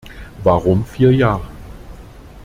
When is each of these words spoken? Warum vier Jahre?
Warum 0.43 0.83
vier 0.83 1.11
Jahre? 1.13 1.43